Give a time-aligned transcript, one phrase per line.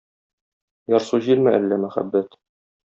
[0.93, 2.39] Ярсу җилме әллә мәхәббәт?